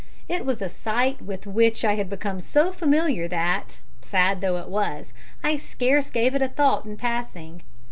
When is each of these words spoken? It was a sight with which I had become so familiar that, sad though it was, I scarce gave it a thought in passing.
It 0.27 0.47
was 0.47 0.63
a 0.63 0.67
sight 0.67 1.21
with 1.21 1.45
which 1.45 1.85
I 1.85 1.93
had 1.93 2.09
become 2.09 2.41
so 2.41 2.71
familiar 2.71 3.27
that, 3.27 3.77
sad 4.01 4.41
though 4.41 4.57
it 4.57 4.67
was, 4.67 5.13
I 5.43 5.57
scarce 5.57 6.09
gave 6.09 6.33
it 6.33 6.41
a 6.41 6.49
thought 6.49 6.85
in 6.85 6.97
passing. 6.97 7.61